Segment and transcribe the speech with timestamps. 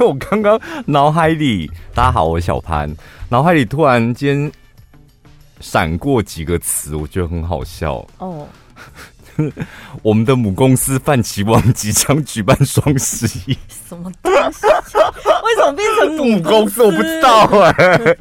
[0.00, 2.90] 为我刚刚脑海里，大家好，我是小潘，
[3.28, 4.50] 脑海里突然间
[5.60, 8.46] 闪过几个词，我觉得很好笑哦。
[10.02, 13.56] 我们的母公司泛起网即将举办双十一，
[13.88, 14.66] 什么东西？
[15.44, 16.42] 为什么变成母公司？
[16.42, 18.16] 母公司我不知道哎、欸。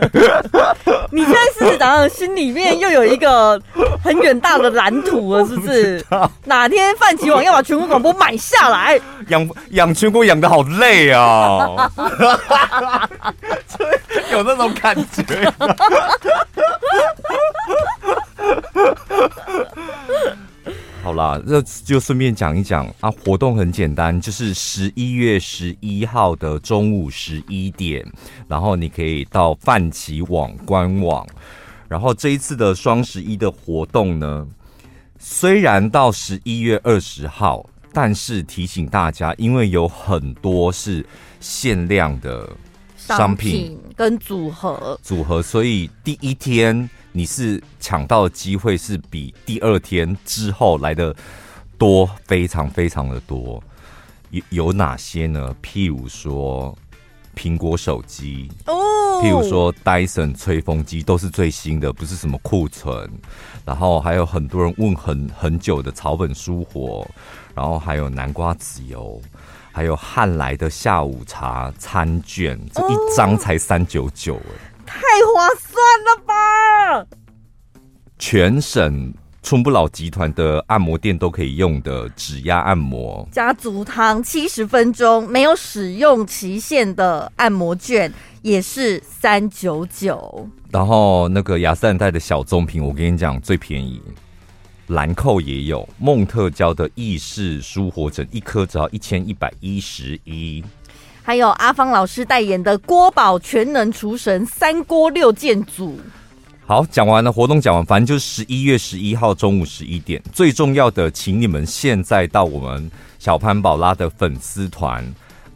[1.12, 2.08] 你现在是怎样？
[2.10, 3.60] 心里面又有一个
[4.04, 6.04] 很远大的蓝图了，是不是？
[6.10, 9.00] 不哪天泛起网要把全国广播买下来？
[9.28, 11.90] 养养全国养的好累啊！
[14.32, 15.52] 有那种感觉。
[21.10, 28.06] 好啦，那就顺便讲一讲啊，活动很简单，就是十一月十一号的中午十一点，
[28.48, 31.26] 然后你可以到泛起网官网。
[31.88, 34.48] 然后这一次的双十一的活动呢，
[35.18, 41.04] 虽然到十一月二十号，但是提醒大家，因为有很多是
[41.40, 42.48] 限量的
[42.96, 46.88] 商品，商品跟组合组合，所以第一天。
[47.12, 51.16] 你是抢到的机会是比第二天之后来的
[51.78, 53.62] 多，非常非常的多。
[54.30, 55.56] 有有哪些呢？
[55.64, 56.78] 譬如说
[57.36, 58.74] 苹果手机哦，
[59.24, 63.10] 譬如说 Dyson 吹风机都是最新的，不是什么库存。
[63.66, 67.08] 然后还有很多人问很很久的草本蔬活，
[67.56, 69.22] 然后还有南瓜籽油，
[69.72, 74.69] 还有汉来的下午茶餐券，这一张才三九九哎。
[74.90, 74.98] 太
[75.34, 77.06] 划算了吧！
[78.18, 90.50] 全省春不老集团的按摩店都可以用的指压按摩，加足汤七十分钟，没有使用期限的按摩券也是三九九。
[90.72, 94.02] 然后那个雅诗兰黛的小棕瓶，我跟你讲最便宜，
[94.88, 100.64] 兰蔻也有梦特娇的意式舒活枕，一颗只要一千一百一十一。
[101.24, 106.00] 还有阿芳老师代言的锅宝全能厨神三锅六件组。
[106.66, 110.22] 好，讲完了活动，讲完，反正就是十一月十一号中午十一点。
[110.32, 115.04] 最重要的，请你们现在到我们小潘宝拉的粉丝团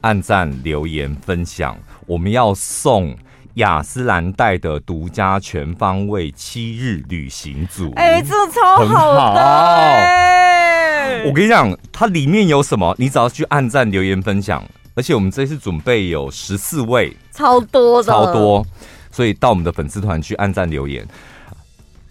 [0.01, 1.77] 按赞、留言、分享。
[2.07, 3.15] 我们要送
[3.55, 7.93] 雅诗兰黛的独家全方位七日旅行组。
[7.95, 11.29] 哎、欸，这超好的、欸好！
[11.29, 12.95] 我跟你讲，它里面有什么？
[12.97, 14.63] 你只要去按赞、留言、分享。
[14.95, 18.65] 而且我们这次准备有十四位，超多的，超多，
[19.11, 21.07] 所以到我们的粉丝团去按赞留言，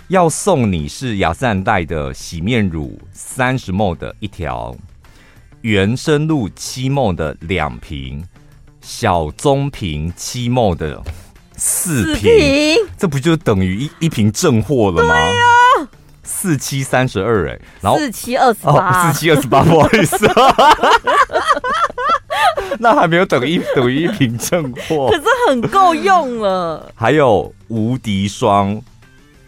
[0.09, 4.75] 要送你是雅诗兰黛的洗面乳三十 ml 的一条，
[5.61, 8.25] 原生露七 ml 的两瓶，
[8.81, 11.01] 小棕瓶七 ml 的
[11.57, 12.31] 四瓶，
[12.99, 15.15] 这不就等于一一瓶正货了吗？
[15.15, 15.47] 对呀，
[16.23, 20.29] 四七三十二哎，然后四七二十八，四七二十八， 不好意思。
[22.79, 26.91] 那还没有等于等于一瓶正货，可是很够用了。
[26.95, 28.81] 还有无敌霜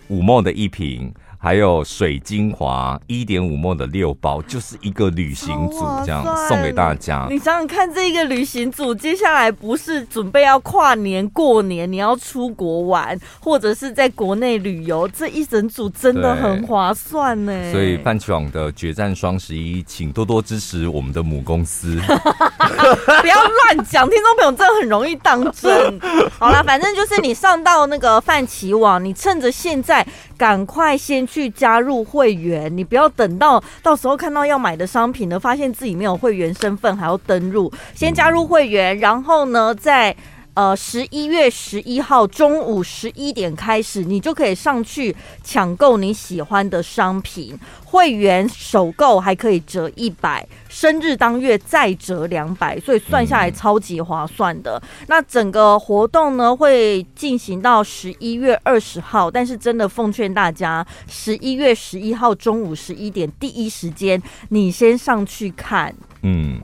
[0.09, 1.12] 五 ml 的一瓶。
[1.44, 7.27] 还有水精华一点五 ml 的六包，就是一个旅行组，这样送给大家。
[7.28, 17.53] 你想想看，这一个旅行组接下来不是准备要跨年过年，你要出国玩，或者是在国内旅游，这一整组真的很划算呢。
[17.71, 22.00] 所以泛起网的决战双十一，请多多支持我们的母公司。
[23.21, 26.00] 不要乱讲，听众朋友真的很容易当真。
[26.38, 30.06] 好了，反正就是你上到那个泛起网，你趁着现在
[30.39, 31.25] 赶快先。
[31.27, 40.15] 去加入会员，你不要等到到时候看到要买的商品呢，发现自己没有会员身份还要登录，先加入会员，然后呢，再
[40.55, 47.59] 呃十一月十一号中午十一点开始，你就可以上去抢购你喜欢的商品。
[47.85, 54.83] 会员首购还可以折一百，生日当月再折两百，所以算下来超级划算的。
[55.07, 65.95] 那整个活动呢会进行到十一月二十号，但是真的奉劝大家，十一月十一号中午十一点第一时间你先上去看。
[66.23, 66.61] 嗯，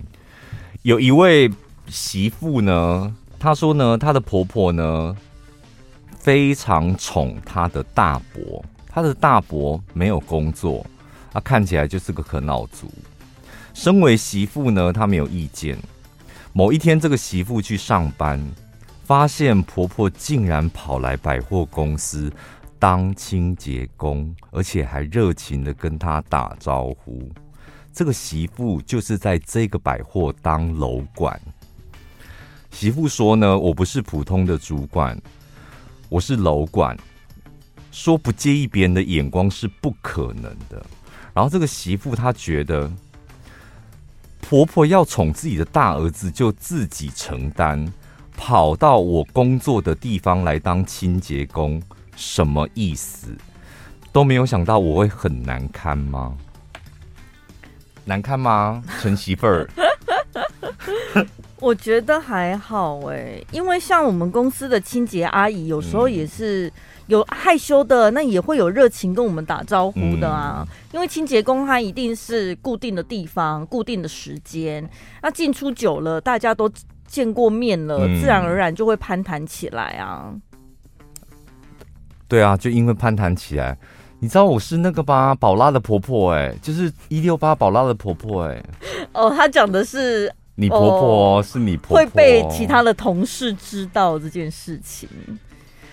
[0.83, 1.49] 有一位
[1.87, 5.17] 媳妇呢，她说呢，她的婆婆呢
[6.19, 10.87] 非常宠她的大伯，她的大伯没有工作。
[11.33, 12.87] 啊看起来就是个啃老族。
[13.73, 15.79] 身为媳妇呢，她没有意见。
[16.53, 18.45] 某一天，这个媳妇去上班，
[19.05, 22.31] 发现婆婆竟然跑来百货公司
[22.79, 27.31] 当清洁工，而且还热情的跟她打招呼。
[27.93, 31.41] 这个媳妇就是在这个百货当楼管。
[32.71, 35.21] 媳妇说呢：“我不是普通的主管，
[36.09, 36.97] 我是楼管。
[37.93, 40.85] 说不介意别人的眼光是不可能的。”
[41.35, 42.91] 然后这个媳妇她觉得
[44.41, 47.93] 婆婆要宠自己的大儿子，就自己承担，
[48.37, 51.83] 跑到我工作的地方来当清洁工，
[52.17, 53.37] 什么意思？
[54.13, 56.37] 都没有想到我会很难堪吗？
[58.05, 59.69] 难堪吗，陈媳妇儿？
[61.61, 66.73] 我觉得还好哎、欸，因为像我们公司的清洁阿姨，有时候也是
[67.07, 70.67] 有害羞的，那也会有热情跟我们打招呼的啊。
[70.67, 74.89] 嗯、因为清洁工他一定是固定的地方、固定的时间，
[75.23, 76.71] 那进出久了，大家都
[77.07, 80.35] 见过面了，嗯、自然而然就会攀谈起来啊。
[82.27, 83.77] 对啊，就因为攀谈起来。
[84.23, 85.35] 你知道我是那个吧？
[85.35, 88.65] 宝拉的婆婆哎、欸，就是一六八宝拉的婆婆哎、欸。
[89.13, 90.31] 哦，她讲的是
[90.61, 95.09] 你婆婆，哦、是你婆婆会被其他的同事知道这件事情。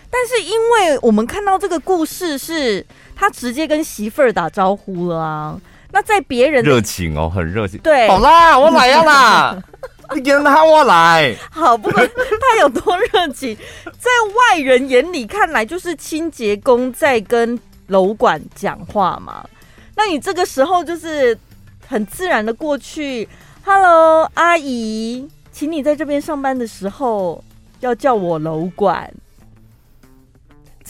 [0.10, 2.86] 但是因为我们看到这个故事是
[3.16, 5.60] 他直接跟媳妇儿打招呼了啊，
[5.92, 7.80] 那在别人热情哦，很热情。
[7.80, 9.64] 对，好啦，我来呀啦，
[10.16, 11.36] 你跟他我来。
[11.50, 13.56] 好，不管他有多热情，
[13.86, 14.10] 在
[14.54, 17.58] 外人眼里看来就是清洁工在跟。
[17.90, 19.48] 楼管讲话嘛？
[19.96, 21.40] 那你这个时候就是
[21.88, 23.26] 很自然的过去
[23.70, 27.44] ，Hello，阿姨，请你在这边上班的时候
[27.82, 29.14] 要叫我楼管。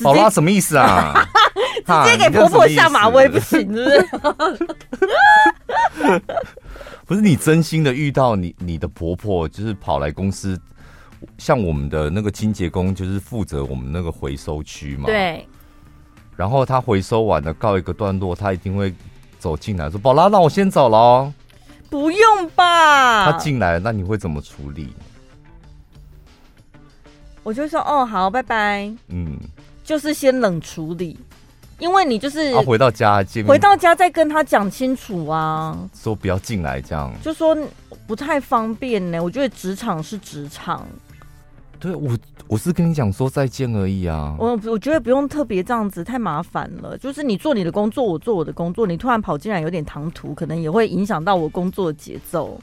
[0.03, 1.27] 宝拉什么意思啊？
[2.05, 4.07] 直接给婆婆下马威不行，是不是？
[7.07, 10.55] 不是你真心的遇到你你的婆婆，就是跑来公司，
[11.39, 15.07] 像我们的那个清洁工，就是负责我们那个回收区嘛？
[15.07, 15.47] 对。
[16.35, 18.93] 然后他回收完了，告一个段落，他一定会
[19.39, 21.33] 走进来说：“宝拉，那我先走了。”
[21.89, 23.31] 不用吧？
[23.31, 24.93] 他进来，那你会怎么处理？
[27.43, 29.39] 我就说：“哦，好，拜拜。”嗯，
[29.83, 31.17] 就是先冷处理，
[31.79, 37.57] 因为你就是他回到家见面，回到家再跟他讲清楚啊，说不要进来这样，就说
[38.05, 39.23] 不太方便呢。
[39.23, 40.85] 我觉得职场是职场。
[41.79, 44.35] 对我，我是跟你讲说再见而已啊。
[44.39, 46.97] 我我觉得不用特别这样子，太麻烦了。
[46.97, 52.59] 就是你做你的工作，我做我的工作，你突然跑进来有点唐突，可能也会影响到我工作的节奏。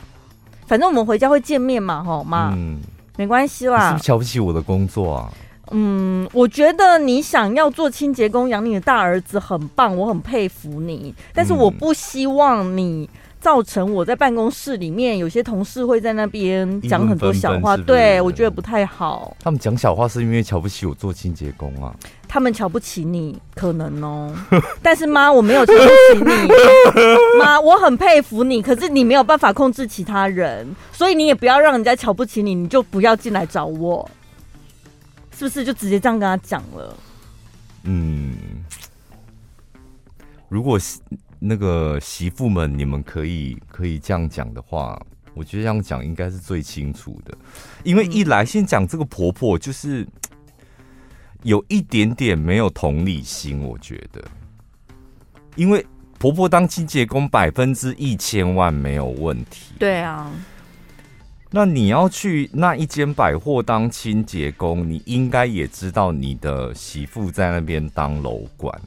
[0.67, 2.81] 反正我们回家会见面嘛，齁妈，嗯，
[3.17, 3.89] 没关系啦。
[3.89, 5.33] 是不是瞧不起我的工作啊？
[5.71, 11.15] 嗯，我觉得你想要做清洁工养你的大儿子很棒，我很佩服你。
[11.33, 13.09] 但是我不希望你。
[13.45, 19.37] 造成我在办公室里面，有些同事会在那边讲很多小话，对我觉得不太好。
[19.39, 21.95] 他们讲小话是因为瞧不起我做清洁工啊？
[22.27, 24.35] 他们瞧不起你，可能哦。
[24.81, 26.49] 但是妈，我没有瞧不起你，
[27.39, 28.63] 妈，我很佩服你。
[28.63, 34.09] 可是你没有办法控制其他人，所以你也不要让人家瞧不起你，你就不要进来找我，
[35.37, 35.63] 是不是？
[35.63, 36.97] 就直接这样跟他讲了。
[37.83, 38.35] 嗯，
[40.49, 40.99] 如果是。
[41.47, 44.99] 那个媳妇们，你们可以可以这样讲的话，
[45.35, 47.37] 我觉得这样讲应该是最清楚的。
[47.83, 50.07] 因为一来先讲这个婆婆，就是
[51.43, 54.25] 有一点点没有同理心，我觉得。
[55.55, 55.85] 因为
[56.19, 59.75] 婆婆当清洁工，百分之一千万没有问题。
[59.79, 60.33] 对啊。
[61.51, 68.81] 那你要去那一间百货当清洁工，你应该也知道你的媳妇在那边当楼管，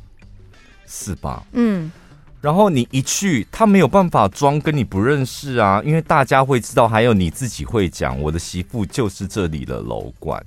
[0.87, 1.45] 是吧？
[1.51, 1.91] 嗯。
[2.39, 10.41] 然后你一去，他没有办法装跟你不认识啊，因为大家会知道，还有你自己会讲，我的媳妇就是这里的楼管。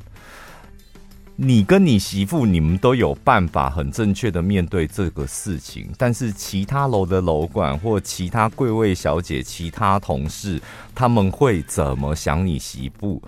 [1.42, 10.60] 你跟你媳妇，你们都有办法很正确的面对这个事情，但是其他楼的楼管或其他贵位小姐、其他同事，
[10.94, 13.22] 他们会怎么想你媳妇，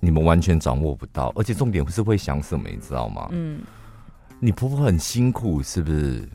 [0.00, 3.26] 你们完全掌握不到，而且重点是会想什么，你知道吗？
[3.32, 3.60] 嗯，
[4.38, 6.28] 你婆婆很辛苦，是不是？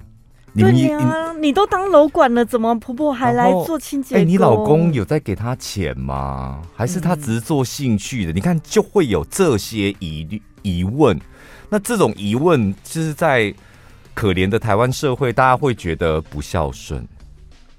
[0.56, 4.16] 对呀，你都当楼管了，怎么婆婆还来做清洁？
[4.16, 6.62] 哎，你老公有在给他钱吗？
[6.76, 8.32] 还是他只是做兴趣的？
[8.32, 11.20] 嗯、你看，就会有这些疑虑疑问。
[11.70, 13.54] 那这种疑问，就是在
[14.16, 17.08] 可怜的台湾社会，大家会觉得不孝顺，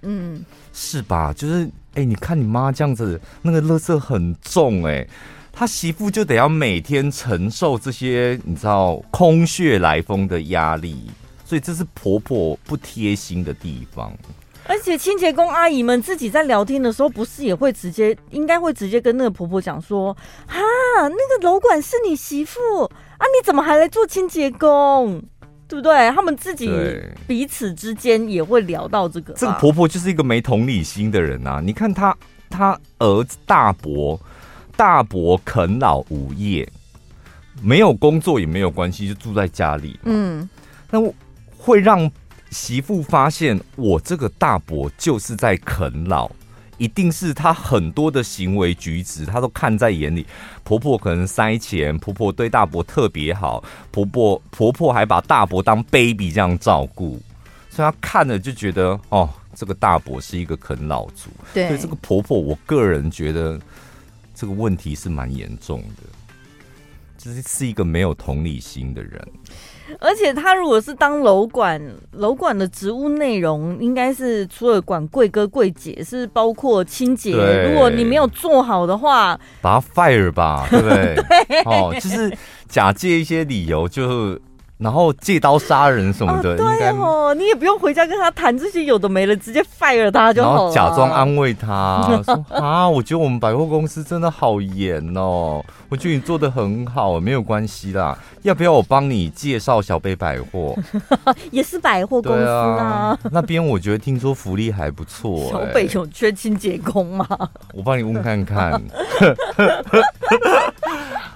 [0.03, 1.33] 嗯，是吧？
[1.33, 5.07] 就是，哎，你看你妈这样子，那个垃圾很重，哎，
[5.53, 11.11] 他媳妇就得要每天承受这些，你知道，空穴来风的压力。
[11.51, 14.13] 所以这是婆婆不贴心的地方，
[14.69, 20.17] 而且清洁工阿姨们自己在聊天的时候，不是也会直接，应该会直接跟那个婆婆讲说
[20.47, 20.61] ：“哈，
[20.95, 25.21] 那个楼管是你媳妇啊，你怎么还来做清洁工？
[25.67, 26.71] 对不对？”他们自己
[27.27, 29.35] 彼此之间也会聊到这个。
[29.35, 31.61] 这个婆婆就是一个没同理心的人啊！
[31.61, 32.17] 你看她，
[32.49, 34.17] 她儿子大伯，
[34.77, 36.71] 大伯啃老无业，
[37.61, 39.99] 没有工作也没有关系，就住在家里。
[40.05, 40.49] 嗯，
[40.93, 41.13] 那我。
[41.63, 42.11] 会让
[42.51, 46.31] 媳妇发现我这个大伯就是在啃老，
[46.79, 50.27] 一定是她很多的行为举止，她都看在眼里。
[50.65, 57.21] 婆婆可能塞钱，婆婆对大伯特别好，婆婆婆婆还把大伯当 baby 这样照顾，
[57.69, 61.29] 所以她看了就觉得哦，这个大伯是一个啃老族。
[61.53, 63.61] 对，所以这个婆婆，我个人觉得
[64.35, 66.03] 这个问题是蛮严重的，
[67.19, 69.29] 就是是一个没有同理心的人。
[69.99, 71.81] 而且他如果是当楼管，
[72.13, 77.33] 楼管的职务内容应该是除了管柜哥柜姐，是包括清洁。
[77.69, 81.15] 如果你没有做好的话，把他 fire 吧，对不对？
[81.49, 82.33] 对 哦，就是
[82.69, 84.39] 假借一些理由就。
[84.81, 90.57] 然后借刀杀人什么的，哦对哦，你也不用回家跟他谈这些有的没的，直接 fire 他就好了。
[90.57, 98.17] 然后假装安慰他说：“啊，我觉得我们百货公司真的好严哦，我觉得你做的很好，没有关系啦。
[98.43, 100.75] 要不要我帮你介绍小北百货？
[101.53, 105.51] 也是百货公司啊，啊那边我觉得听说福利还不错、欸。
[105.51, 107.27] 小北有缺清洁工吗？
[107.75, 108.81] 我帮你问看看。”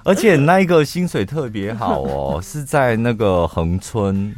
[0.07, 4.35] 而且那一个薪水特别好哦，是在那个恒春，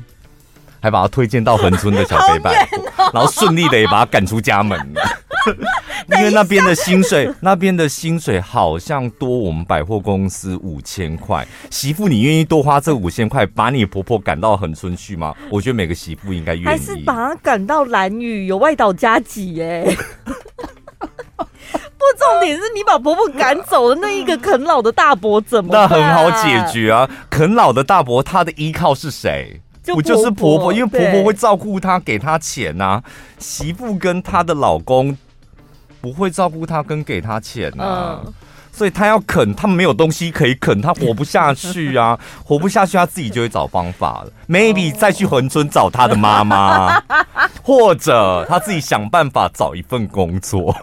[0.80, 5.02] 还把他推荐到恒春的小北百 货，哦、然后顺利的也把他赶出家门了。
[6.18, 11.46] 因为那边的薪水，那边的薪水好像多我们百货公司五千块。
[11.70, 15.32] 媳妇，你愿意多花这五千块，把你婆婆赶到恒春去吗？
[15.50, 16.66] 我觉得每个媳妇应该愿意。
[16.66, 19.96] 还是把他赶到兰屿，有外岛加给耶。
[22.18, 25.82] 重点是你把婆婆赶走的那一个啃老的大伯怎么办？
[25.82, 27.08] 那很好解决啊！
[27.28, 29.60] 啃老的大伯他的依靠是谁？
[29.82, 30.72] 就不就是婆婆？
[30.72, 33.02] 因为婆婆会照顾他，给他钱啊。
[33.38, 35.16] 媳妇跟她的老公
[36.00, 38.20] 不会照顾他，跟给他钱啊。
[38.24, 38.32] 嗯、
[38.72, 42.18] 所以他要啃，他没有东西可以啃，他活不下去啊！
[42.44, 44.32] 活不下去，他自己就会找方法了。
[44.48, 47.00] Maybe 再去横村找他的妈妈，
[47.62, 50.74] 或者他自己想办法找一份工作。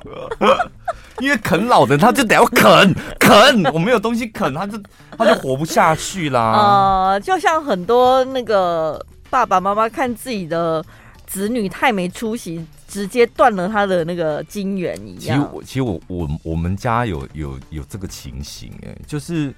[1.20, 4.82] 因为啃老的他就得要啃 啃，我没有东西啃，他就
[5.18, 6.54] 他就活不下去啦。
[7.14, 10.84] 呃，就像很多那个爸爸妈妈看自己的
[11.28, 15.20] 子女太没出息，直接断了他的那个金源一样。
[15.20, 19.54] 其实我其实我我我们家有有有这个情形哎，就是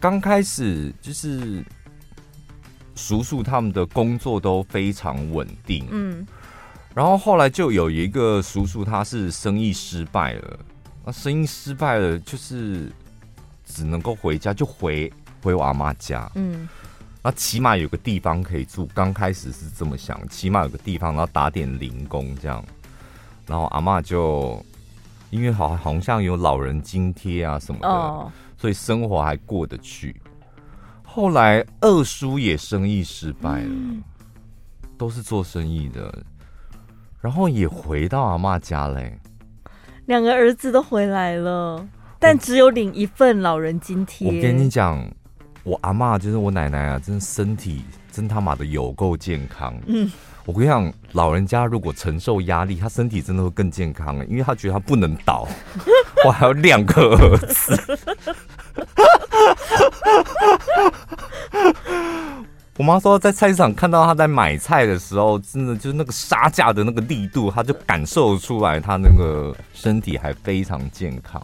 [0.00, 1.62] 刚开始就是
[2.94, 6.26] 叔叔他们的工作都非常稳定，嗯。
[6.94, 10.58] 然后后来就有一个叔叔，他是生意失败了，
[11.04, 12.88] 那生意失败了，就是
[13.64, 16.30] 只能够回家，就回回我阿妈家。
[16.36, 16.68] 嗯，
[17.20, 18.86] 那起码有个地方可以住。
[18.94, 22.64] 刚开始是这么想，起码有个地方，然后打点零工这样。
[23.44, 24.64] 然后阿妈就
[25.30, 30.14] 因为好好像有老人津贴啊什么的，哦、所以生活还过得去。
[31.02, 34.00] 后来二叔也生意失败了，嗯、
[34.96, 36.24] 都是做生意的。
[37.24, 39.18] 然后也回到阿妈家嘞，
[40.04, 41.82] 两个儿子都回来了，
[42.18, 44.28] 但只有领一份老人津贴。
[44.28, 45.02] 我跟你讲，
[45.62, 49.74] 我阿妈就是我奶奶啊，真的身体真他妈的有够健康。
[49.86, 50.12] 嗯，
[50.44, 55.48] 我跟你讲，老人家如果承受压力，他身体真的会更健康，因为他觉得他不能倒。
[56.26, 57.98] 我还有两个儿子。
[62.76, 71.40] 我妈说，在菜市场看到她在买菜的时候，真的就是那个杀价的那个力度，她就感受出来她那个身体还非常健康。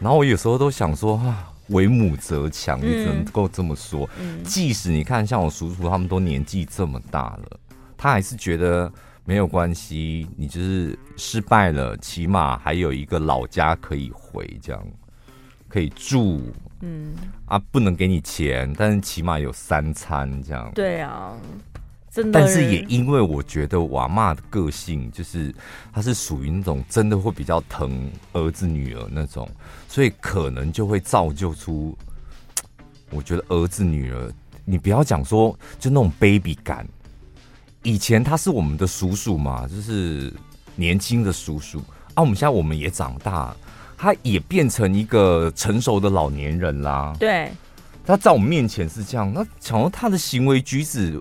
[0.00, 4.10] 然后我有时候都想说，啊，为母则强，你只能够这么说。
[4.42, 7.60] 即使你看，像我叔叔他们都年纪这么大了，
[7.96, 8.92] 他还是觉得
[9.24, 14.82] 没有关系，你就是失败了，起码还有一个老家可以回，这样
[15.68, 16.42] 可以住。
[16.80, 17.12] 嗯
[17.46, 20.70] 啊，不能给你钱，但是起码有三餐这样。
[20.76, 21.36] 对啊，
[22.08, 22.38] 真的。
[22.38, 25.52] 但是也因为我觉得我阿嬷的个性，就是
[25.92, 29.50] 她是属于那种真的会比较疼儿子女儿那种，
[29.88, 31.98] 所以可能就会造就出，
[33.10, 34.32] 我觉得儿子女儿，
[34.64, 36.86] 你不要讲说就那种 baby 感。
[37.82, 40.32] 以前他是我们的叔叔嘛，就是
[40.76, 41.82] 年轻的叔叔
[42.14, 43.56] 啊，我们现在我们也长大。
[43.98, 47.12] 他也变成一个成熟的老年人啦。
[47.18, 47.50] 对，
[48.06, 51.20] 他在我面前是这样，那想到他的行为举止，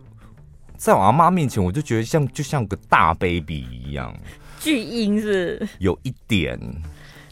[0.77, 4.15] 在我阿妈面前，我就觉得像就像个大 baby 一样。
[4.59, 5.67] 巨婴是？
[5.79, 6.59] 有一点。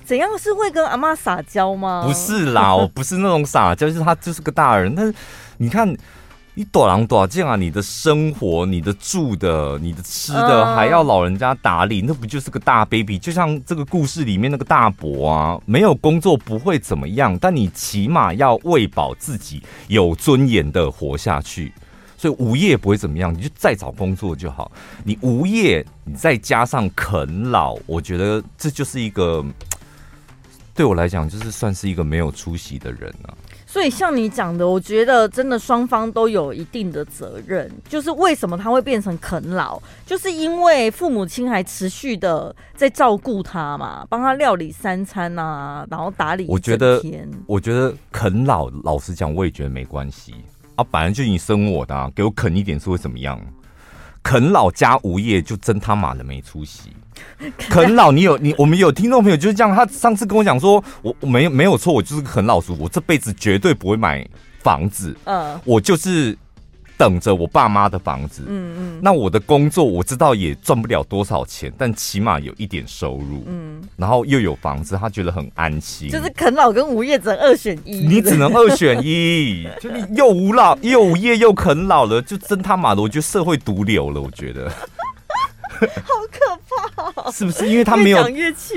[0.03, 2.03] 怎样是会跟阿妈撒娇吗？
[2.05, 4.95] 不是啦，我不是那种撒娇，就是他就是个大人。
[4.95, 5.13] 但是
[5.57, 5.95] 你看。
[6.57, 7.55] 你多狼多这样啊！
[7.57, 13.19] 你的生活、你的住的、你的吃的，还要老人家打理，那不就是个大 baby？
[13.19, 21.73] 就像这个故事里面那个大伯啊，没有工作不会怎么样，但你起码要喂饱自己，有尊严的活下去。
[22.17, 24.71] 所以无业不会怎么样，你就再找工作就好。
[25.03, 29.45] 你无业，你再加上啃老，我觉得这就是一个
[30.73, 33.35] 对我来讲，就是算是一个没有出息的人啊。
[33.75, 37.69] 所以像你讲的，我觉得真的双方都有一定的责任。
[37.89, 46.45] 就是为什么他会变成啃老，就是因为父母亲还持续的在照顾他嘛，帮他料理三餐啊，然后打理。
[46.47, 47.01] 我觉得，
[47.45, 50.33] 我觉得啃老，老实讲，我也觉得没关系
[50.77, 50.85] 啊。
[50.89, 53.37] 本来就你生我的啊，给我啃一点是会怎么样？
[54.25, 56.89] 啃老加无业，就真他妈的没出息。
[57.69, 59.73] 啃老，你有你，我们有听众朋友就是这样。
[59.75, 64.27] 他上次跟我讲说，我我没有没有错，我就是个啃老族，我这辈子绝对不会买
[64.63, 65.15] 房子。
[65.25, 66.35] 嗯，我就是
[66.97, 68.43] 等着我爸妈的房子。
[68.47, 73.43] 嗯嗯，那我的工作我知道也赚不了多少钱，但起码有一点收入。
[73.47, 76.09] 嗯，然后又有房子，他觉得很安心。
[76.09, 84.21] 就是啃老跟无业只能二选一，你只能二选一， 就你又无老又无业又啃老了，就真他妈的，我觉得社会毒瘤了。
[84.21, 84.71] 我觉得。
[85.75, 87.67] 好可怕，是不是？
[87.67, 88.23] 因为他没有，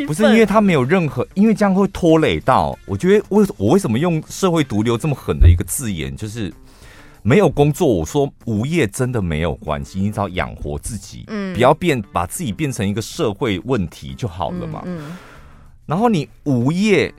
[0.05, 2.77] 不是因为他没有任何，因为这样会拖累到。
[2.87, 6.53] 我觉得为我为什么用社会毒瘤这么狠的一个字眼，就是
[7.29, 7.87] 没有工作。
[7.87, 14.83] 我说无业真的没有关系，你只要养活自己，嗯，不要变把自己变成一个社会问题就好了嘛。
[14.87, 15.15] 嗯，
[15.85, 17.13] 然后你无业。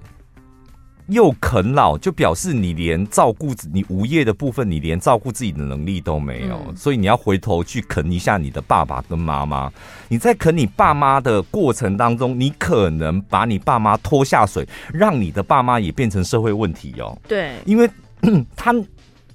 [1.11, 9.73] 又啃老，就表示你连照顾你无业的部分，你连照顾自己的能力都没有，嗯、所以你要回头去啃一下你的爸爸跟妈妈。
[10.07, 14.63] 你在啃你爸妈的过程当中，你可能把你爸妈拖下水，
[14.93, 17.17] 让你的爸妈也变成社会问题哦。
[17.27, 17.89] 对，因为
[18.55, 18.71] 他。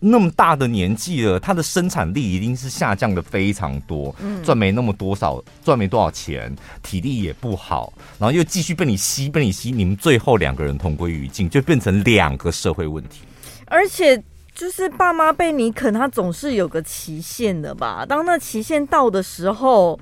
[0.07, 13.21] 那么大的年纪了，他的生产力一定是下降的非常多，赚没那么多少，赚没多少钱，体力也不好，然后又继续被你吸，被你吸，你们最后两个人同归于尽，就变成两个社会问题。
[13.67, 14.23] 而且
[14.55, 18.05] 就是爸妈被你啃，他总是有个期限的吧？
[18.07, 19.99] 当那期限到的时候，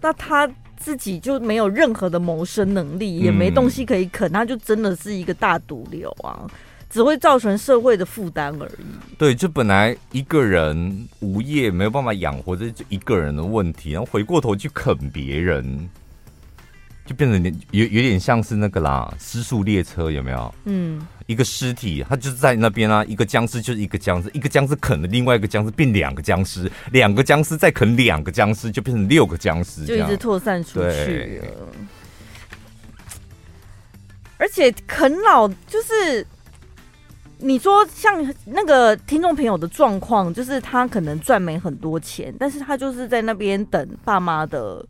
[0.00, 6.48] 那他自己就没有任何的谋生能力，也没东西可以啃，他就真的是一个大毒瘤啊！
[6.94, 8.84] 只会造成社会的负担而已。
[9.18, 15.90] 对，就本来一个人无业，没有办法养活这就一个人的问题，然后回过头去啃别人，
[17.04, 20.54] 就变成有有点像是那个啦，失速列车有没有？
[20.66, 31.48] 嗯，一个尸体，他就是在那边啊，一个僵尸就是一个僵尸，一个僵尸啃了另外一个僵尸，变两个僵尸，两个僵尸再啃两个僵尸，就变成六个僵尸，就一直扩散出去了。
[34.38, 36.24] 而且啃老就是。
[37.44, 44.82] 你说像那个听众朋友的状况，就是他可能赚没很多钱，但是他就是在那边等爸妈的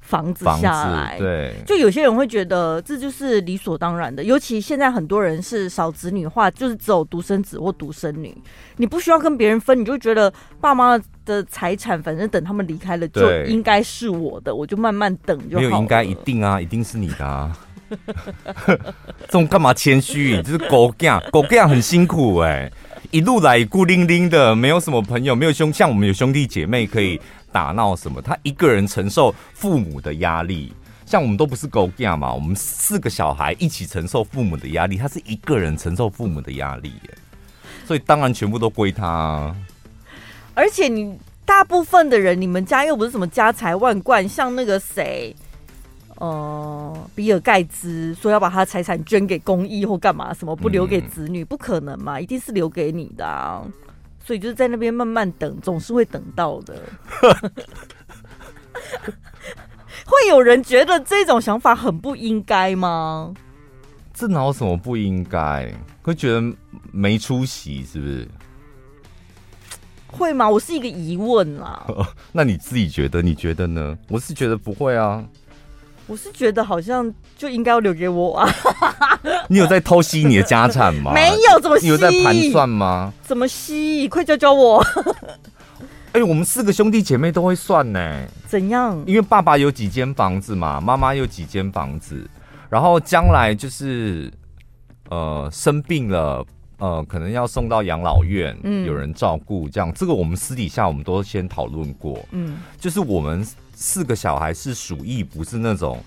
[0.00, 1.18] 房子下来。
[1.18, 8.34] 对，就有些人会觉得这就是理所当然的，尤其现在很多人是少子女化，就是只有独生子或独生女，
[8.78, 15.68] 你不需要跟别人分，你就觉得爸妈的财产反正等他们离开了就应该是我的，我就慢慢等就好了。
[15.68, 17.54] 没有应该一定啊，一定是你的啊。
[18.66, 20.42] 这种干嘛谦虚？
[20.42, 22.70] 就是狗干， 狗干很辛苦哎、
[23.10, 27.20] 一路来孤零零的，没有什么朋友，没有兄，像我们有兄弟姐妹可以
[27.50, 28.20] 打闹什么。
[28.20, 30.72] 他一个人承受父母的压力，
[31.06, 36.92] 像我们都不是狗干嘛，我们四个小孩一起承受父母的压力，他是一个人承受父母的压力、
[37.86, 39.54] 所以当然全部都归他、
[40.54, 45.34] 而且你大部分的人，你们家又不是什么家财万贯，像那个谁。
[46.18, 53.64] 哦、呃，比尔盖茨说要把他财产捐给公益或干嘛，什么不留给子女，嗯、不可能嘛，一定是留给你的啊。
[54.24, 56.76] 所以就是在那边慢慢等，总是会等到的。
[60.04, 63.34] 会有人觉得这种想法很不应该吗？
[64.12, 65.72] 这哪有什么不应该？
[66.02, 66.42] 会觉得
[66.90, 68.28] 没出息是不是？
[70.08, 70.48] 会吗？
[70.48, 71.86] 我是一个疑问啦。
[72.32, 73.22] 那你自己觉得？
[73.22, 73.96] 你觉得呢？
[74.08, 75.24] 我是觉得不会啊。
[76.08, 78.48] 我是觉得好像就应该要留给我啊！
[79.48, 81.12] 你有在偷吸你的家产吗？
[81.12, 81.84] 没有，怎么吸？
[81.84, 83.12] 你有在盘算吗？
[83.22, 84.08] 怎么吸？
[84.08, 84.82] 快教教我！
[86.12, 88.26] 哎，我们四个兄弟姐妹都会算呢。
[88.46, 89.00] 怎样？
[89.06, 92.26] 因为爸爸有几间房子嘛，妈妈有几间房子，
[92.70, 94.32] 然后将来就是
[95.10, 96.42] 呃生病了，
[96.78, 103.46] 呃可能要送到养老院，嗯，有人照顾，这样这个我们私底下我们都先讨论过，嗯，就是我们。
[103.80, 106.02] 四个小孩是鼠疫，不是那种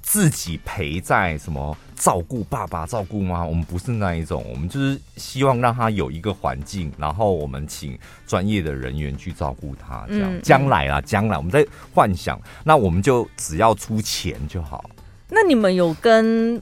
[0.00, 14.88] 自己陪在什么照顾爸爸、照顾妈，我们不是那一种，我们就是希望让他有一个环境，然后我们请专业的人员去照顾他，这样将来啊，将来我们在幻想，那我们就只要出钱就好。
[15.28, 16.60] 那你们有跟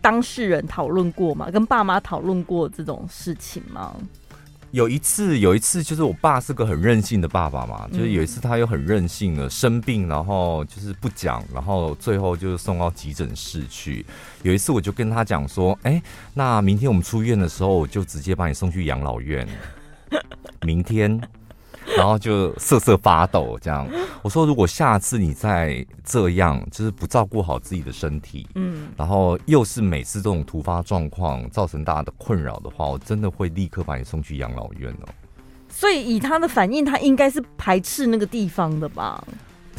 [0.00, 1.50] 当事人讨论过吗？
[1.50, 3.96] 跟爸妈讨论过这种事情吗？
[4.72, 14.04] 有一次，有一次就是我爸是个很任性的爸爸嘛，就是有一次他又很任性的生病，然后就是不讲，然后最后就是送到急诊室去。
[14.42, 16.00] 有一次我就跟他讲说，哎，
[16.34, 19.46] 那明天我们出院的时候，我就直接把你送去养老院。
[20.62, 21.20] 明天。
[21.96, 23.88] 然后就瑟瑟发抖，这样。
[24.22, 35.08] 我说，如果下次你再这样，就是不照顾好自己的身体，嗯，然后又是每次这种突发状况造成大家的困扰的话，我真的会立刻把你送去养老院哦。
[35.68, 39.22] 所以以他的反应，他应该是排斥那个地方的吧？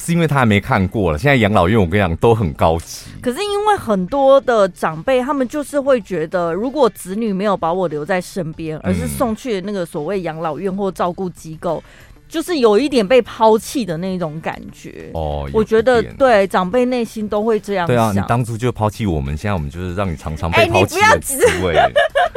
[0.03, 1.17] 是因为他还没看过了。
[1.17, 11.83] 现在养老院我跟你讲都很高级，可是因为很多的长辈，他们就是会觉得，如果子女没有把我留在身边，而是送去那个所谓养老院或照顾机构。
[12.27, 17.93] 就是有一点被抛弃的那种感觉哦，我觉得对长辈内心都会这样想。
[17.93, 21.73] 对啊，你当初就抛弃我们，现在我们就是让你常常被抛弃的滋味。
[21.75, 21.79] 注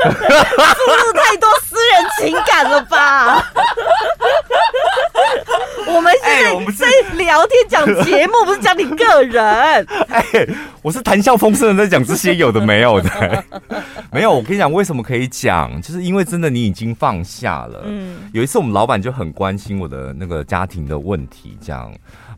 [1.04, 3.52] 入太多私人情感了吧？
[5.86, 9.42] 我们现在我们在聊天讲节目，不是讲你个人。
[10.08, 10.24] 哎，
[10.82, 13.44] 我是谈笑风生的在讲这些有的没有的。
[14.10, 17.82] 没有，我跟你讲，为什么可以讲，就是因为真的你已经放下了。
[17.84, 21.92] 嗯，有一次我们老板就很关心我的那个家庭的问题，这样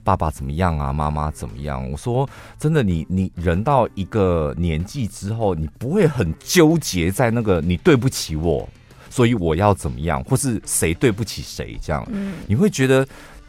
[0.06, 1.90] 爸爸怎么样啊，妈妈怎么样？
[1.90, 2.28] 我说
[2.60, 8.68] 真的你，你你人到一个年纪之后，你不会很纠结在那个你对不起我，
[9.10, 12.06] 所以我要怎么样，或是谁对不起谁这样？
[12.12, 13.04] 嗯，你会觉得。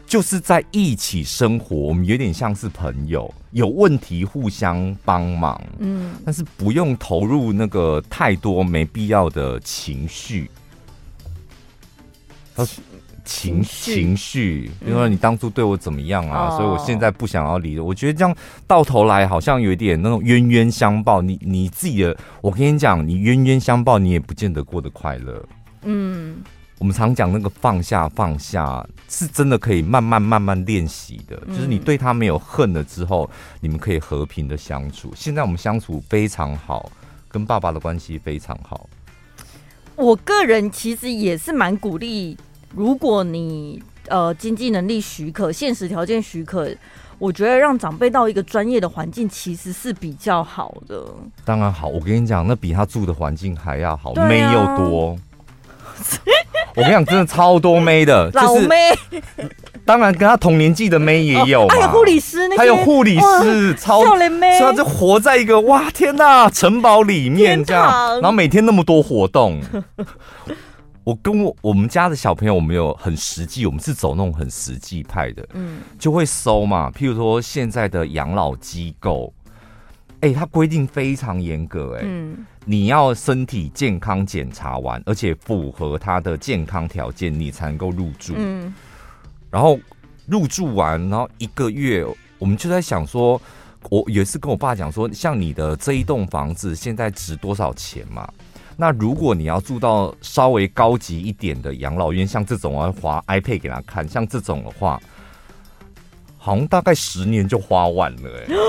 [0.08, 10.50] 就是在一起生活，我们有点像是朋友，有问题互相帮忙，嗯，但是不用投入那个太多没必要的情绪，
[13.28, 17.78] 情情绪，比如说你当初对我怎么样啊，所以我现在不想要离。
[17.78, 18.34] 我觉得这样
[18.66, 21.20] 到头来好像有一点那种冤冤相报。
[21.20, 25.44] 你你自己的，我跟你讲，你冤冤相报，你也不见得过得快乐，
[25.82, 26.36] 嗯。
[26.78, 31.36] 我们常讲那个放下放下，是真的可以慢慢慢慢练习的。
[31.48, 33.28] 就是你对他没有恨了之后，
[33.60, 35.12] 你们可以和平的相处。
[35.16, 36.88] 现在我们相处非常好，
[37.28, 38.88] 跟爸爸的关系非常好。
[39.96, 42.36] 我个人其实也是蛮鼓励，
[42.74, 46.68] 如果你呃经济能力许可、现实条件许可，
[47.18, 51.04] 我觉得让长辈到一个专业的环境其实是比较好的。
[51.44, 55.16] 当然好，我跟你讲，那比他住的环境还要好，妹又多。
[56.76, 58.76] 我跟你讲，真的超多妹的， 老妹。
[59.84, 64.58] 当然，跟他同年纪的妹也有，还有护理师，还有护理师，超漂亮妹。
[64.58, 69.60] 所以他就活在一个哇天呐城堡里面这样，然后每天那么多活动。
[71.08, 76.90] 我跟我我们家的小朋友，我们有很实际，我们是走那种很实际派的，嗯，就会搜嘛。
[76.90, 79.32] 譬如说现在的养老机构，
[80.20, 82.44] 哎，它规定非常严格，哎，嗯。
[82.66, 88.34] 你要身体健康检查完，而且符合他的健康条件，你才能够入住。
[88.36, 88.74] 嗯，
[89.50, 89.80] 然后
[90.26, 92.04] 入住完，然后一个月，
[92.38, 93.40] 我们就在想说，
[93.88, 98.30] 我有一次跟我爸讲说，像你的这一栋房子现在值多少钱嘛？
[98.80, 105.00] 那如果你要住到稍微高级一点的养老院，像这种啊，花 iPad 给他看，像这种的话，
[106.36, 108.54] 好像大概十年就花完了，欸，哎。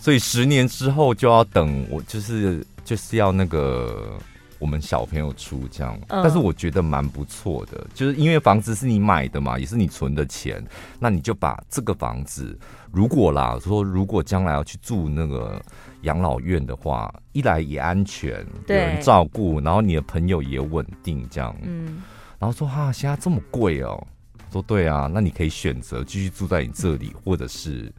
[0.00, 4.18] 所以十年之后就要等我，就是就是要那个
[4.58, 10.60] 我们小朋友出这样，但是我觉得蛮不错的，就是因为房子是你买的嘛，也是你存的钱，
[10.98, 12.58] 那你就把这个房子，
[12.90, 15.60] 如果啦说如果将来要去住那个
[16.02, 22.02] 养老院的话，一来也安全，有人照顾，然后你的朋友也稳定这样，嗯，
[22.38, 24.06] 然后说哈现在这么贵哦，
[24.52, 27.92] 说对啊，那你可以选择继续住在你这里，或者是。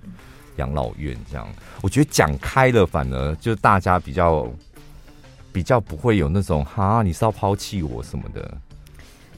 [0.57, 1.47] 养老院这样，
[1.81, 4.45] 我觉得讲开了，反而就大家比较
[5.53, 8.57] 比较不会有那种哈，你是要抛弃我什么的。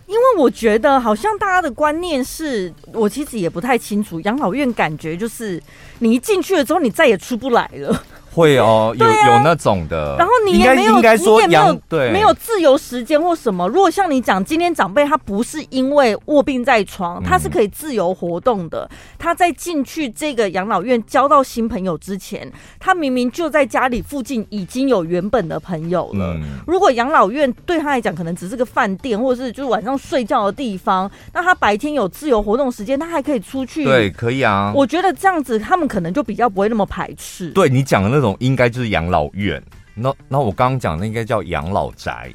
[0.08, 4.20] 因为我觉得好像大家的观念是，我其实也不太清楚。
[4.22, 5.62] 养老院感觉就是
[6.00, 8.04] 你一进去了之后，你再也出不来了。
[8.34, 13.68] 会哦，有、啊、有那种的，然后你也没有，应该说你也没有对，没有自由时间或什么。
[13.68, 18.88] 如果像你讲，今天长辈他不是因为卧病在床，他是可以自由活动的。
[18.90, 26.34] 嗯、他在进去这个养老院交到新朋友之前，他明明就在家里附近已经有原本的朋友了。
[26.36, 33.84] 嗯、如果养老院对他来讲可能只是个饭店，或者是就是晚上睡觉的地方，那他白天有自由活动时间，他还可以出去。
[33.84, 34.72] 对，可以啊。
[34.74, 37.50] 我觉得这样子他们可能就比较不会那么排斥。
[37.50, 38.21] 对你讲的那。
[38.22, 39.60] 这种应该就是养老院，
[39.96, 42.32] 那那我刚刚讲的应该叫养老宅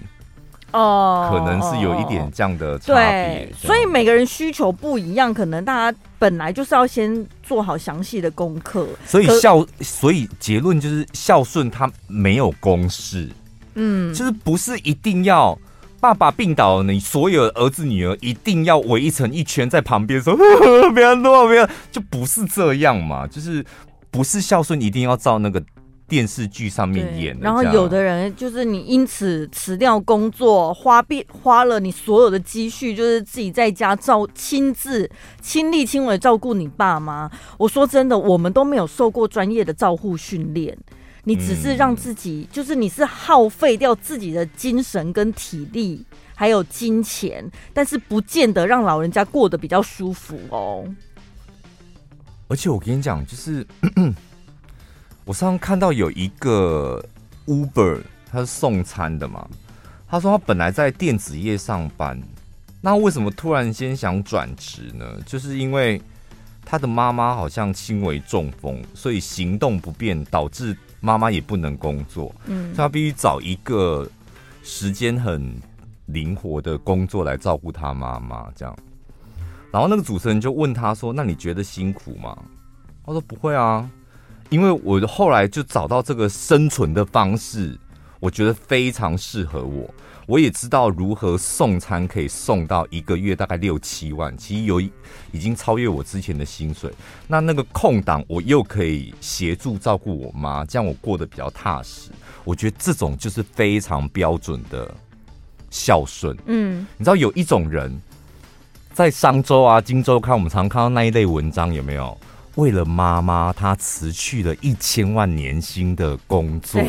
[0.73, 2.93] 哦，可能是有一点这样的差别。
[2.93, 8.85] 对，所以每个人需求不一样，可能大家本来就是要先做好详细的功课。
[9.07, 13.31] 所以孝，所以结论就是孝顺，它没有公式，
[13.75, 15.57] 嗯，就是不是一定要
[16.01, 23.65] 爸爸病倒了，你所有儿子女儿一定要围成一圈在旁边说 呵呵：“不要弄，不要。”就不是这样嘛，就是
[24.11, 25.63] 不是孝顺一定要照那个
[26.09, 27.37] 电视剧上面演。
[27.41, 37.31] 然后有的人就是你因此辞掉工作，花变花了你所有的积蓄，就是自己在家照亲自亲力亲为照顾你爸妈。
[37.59, 40.77] 我说真的，我们都没有受过专业的照护训练。
[41.25, 50.85] 你只是让自己，就是你是耗费掉自己的精神跟体力，还有金钱，但是不见得让老人家过得比较舒服哦。
[52.47, 54.15] 而且我跟你讲，就是咳咳
[55.27, 57.05] 我上次看到有一个
[57.47, 59.47] Uber，他是送餐的嘛，
[60.09, 62.19] 他说他本来在电子业上班，
[62.81, 65.05] 那为什么突然间想转职呢？
[65.27, 66.01] 就是因为
[66.65, 70.75] 他的妈妈好像轻微中风，所以行动不便，导致。
[70.99, 74.09] 妈妈也不能工作，嗯，所以他必须找一个
[74.65, 75.55] 时间很
[76.07, 78.77] 灵活的工作来照顾他妈妈，这样。
[79.71, 82.37] 然后那个主持人就问他说：“那你觉得辛苦吗？”
[83.05, 83.89] 他说：“不会啊，
[84.49, 87.79] 因为我后来就找到这个生存的方式，
[88.21, 89.89] 我觉得非常适合我。”
[90.27, 96.93] 我也知道如何送餐可以送到一个月大概六七万，其实有已经超越我之前的薪水。
[97.29, 102.11] 那那个空档我又可以协助照顾我妈，这样我过得比较踏实。
[102.43, 104.93] 我觉得这种就是非常标准的
[105.71, 106.37] 孝顺。
[106.47, 107.97] 嗯，你知道有一种人
[108.93, 112.19] 在商周啊、荆州看，我们常看到那一类文章，有没有？
[112.57, 116.83] 为了妈妈，他辞去了一千万年薪的工作。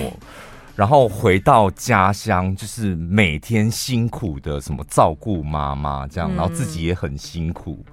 [0.76, 7.84] 然后回到家乡，就是每天辛苦的什么照顾妈妈这样，然后自己也很辛苦，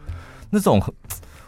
[0.51, 0.79] 那种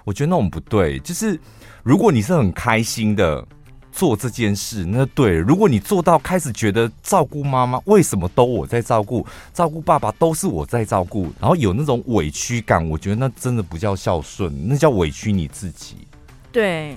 [0.04, 0.98] 我觉得那种不对。
[1.00, 1.38] 就是
[1.82, 3.46] 如果你是很开心的
[3.92, 16.08] 做这件事，那对；如果你做到开始觉得照顾妈妈为什么都我在照顾，照顾爸爸都是我在照顾，然后有那种委屈感，我觉得那真的不叫孝顺，那叫委屈你自己。
[16.56, 16.96] 对。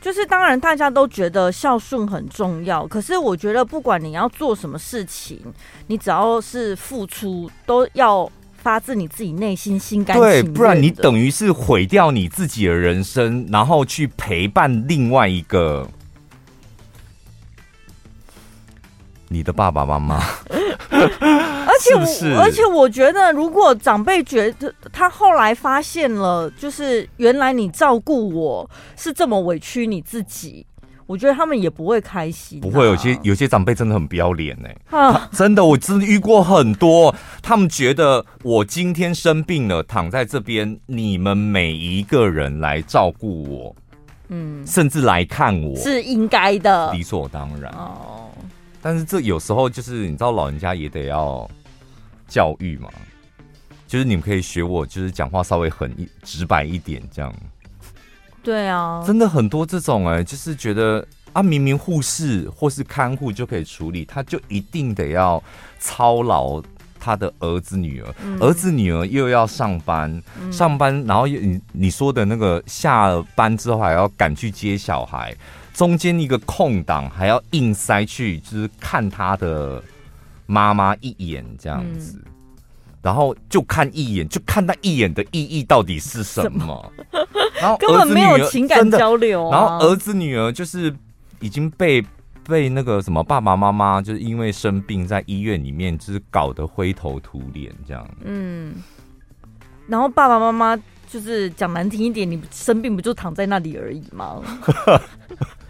[0.00, 5.40] 就是当然，大家都觉得孝顺很重要，可是我觉得不管你要做什么事情，
[5.86, 10.42] 你只要是付出，都要发自你自己内心心甘情愿。
[10.44, 15.88] 对，不然你等于是毁掉你自己的人生，然后去陪伴另外一个
[19.28, 20.20] 你的爸爸妈妈。
[21.72, 30.66] 而且我，是是而且我觉得，如果长辈觉得他后来发现了，就是原来你照顾我是这么委屈你自己，
[31.06, 32.62] 我觉得他们也不会开心、啊。
[32.62, 34.98] 不会，有些有些长辈真的很不要脸呢、欸。
[34.98, 43.76] 啊，真的，我真的遇过很多，他们觉得我今天生病了，躺在这边，你们每一个人来照顾我，
[44.28, 48.28] 嗯，甚至来看我是应该的，理所当然哦。
[48.82, 51.48] 但是这有时候就是你知道，老人家也得要。
[52.32, 52.88] 教育嘛，
[53.86, 57.30] 就是你们可以学我，就是讲话稍微很一直白一点，这样。
[58.42, 65.42] 对啊，真的很多这种哎、欸，就是觉得啊，明明护士或是看护就可以处理，他就一定得要
[65.78, 66.62] 操劳
[66.98, 75.36] 他的儿子女儿，嗯、儿子女儿又要上班，嗯、上班，然后你你说的那个下了班之后还要赶去接小孩，
[75.74, 79.82] 中间一个空档还要硬塞去，就是看他的。
[80.52, 82.30] 妈妈一眼这样子，嗯、
[83.00, 86.60] 然后就看一眼，就看那一眼的意义到底是什么？
[86.60, 86.92] 什么
[87.58, 89.56] 然后根本没有情感交流、啊。
[89.56, 90.94] 然后儿子女儿就是
[91.40, 92.04] 已经被
[92.44, 98.06] 被那个什么爸爸妈妈，就是因为生病在医院里面，就是搞得灰头土脸这样。
[98.24, 98.74] 嗯，
[99.86, 100.76] 然后爸爸妈妈
[101.08, 104.42] 就是讲难听一点，你生病不就躺在那里而已吗？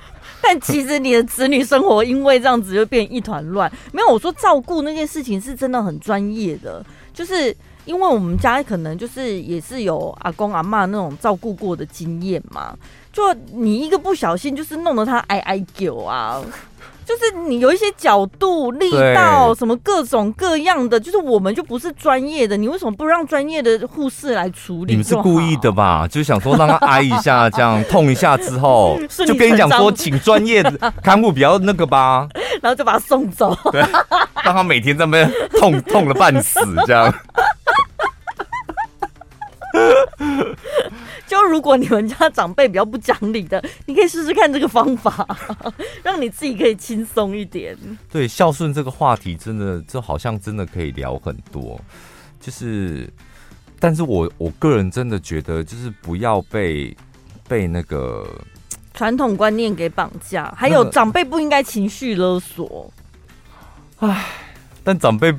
[0.44, 3.70] 但其实你的子女生活因为这样子就变一团乱。
[3.92, 12.76] 没有，我说照顾那件事情是真的很专业的，就是因为我们家可能就是也是有阿公阿妈那种照顾过的经验嘛，
[13.12, 16.42] 就你一个不小心就是弄得他挨挨狗啊。
[17.04, 24.92] 就是你有一些角度、力道什么各种各样的，就是我们就不是专业的，你为什么不让专业的护士来处理？
[24.92, 26.06] 你们是故意的吧？
[26.08, 32.28] 就想说让他挨一下，这样 痛一下之后，就跟你讲说，请专业的看护比较那个吧，
[32.62, 33.80] 然后就把他送走，对，
[34.44, 37.12] 让他每天在那边痛 痛的半死这样。
[41.32, 45.26] 就如果你们家长辈比较不讲理的，你可以试试看这个方法，
[46.04, 47.74] 让你自己可以轻松一点。
[48.10, 51.80] 对，孝顺这个话题，真的就好像真的可以聊很多。
[52.38, 53.10] 就是，
[53.80, 56.94] 但是我我个人真的觉得，就是不要被
[57.48, 58.28] 被那个
[58.92, 62.92] 传统观念给绑架，还有长辈不应该情绪勒索。
[64.00, 64.26] 唉，
[64.84, 65.34] 但长辈